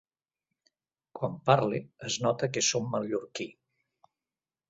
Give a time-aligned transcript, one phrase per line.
[1.19, 3.49] Quan parle, es nota que som mallorquí.